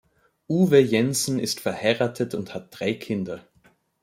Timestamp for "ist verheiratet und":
1.37-2.55